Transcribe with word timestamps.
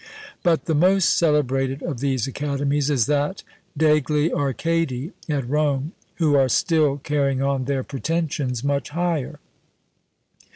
But 0.41 0.65
the 0.65 0.73
most 0.73 1.15
celebrated 1.15 1.83
of 1.83 1.99
these 1.99 2.25
academies 2.25 2.89
is 2.89 3.05
that 3.05 3.43
"degli 3.77 4.31
Arcadi," 4.31 5.11
at 5.29 5.47
Rome, 5.47 5.91
who 6.15 6.35
are 6.35 6.49
still 6.49 6.97
carrying 6.97 7.43
on 7.43 7.65
their 7.65 7.83
pretensions 7.83 8.63
much 8.63 8.89
higher. 8.89 9.39